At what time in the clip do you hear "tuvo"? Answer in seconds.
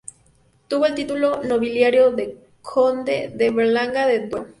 0.67-0.87